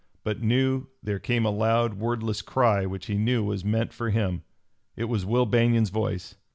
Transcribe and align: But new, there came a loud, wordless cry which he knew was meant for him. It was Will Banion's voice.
But 0.23 0.41
new, 0.41 0.87
there 1.03 1.19
came 1.19 1.45
a 1.45 1.51
loud, 1.51 1.93
wordless 1.93 2.41
cry 2.41 2.87
which 2.87 3.05
he 3.05 3.19
knew 3.19 3.43
was 3.43 3.63
meant 3.63 3.93
for 3.93 4.09
him. 4.09 4.41
It 4.95 5.03
was 5.05 5.27
Will 5.27 5.45
Banion's 5.45 5.91
voice. 5.91 6.37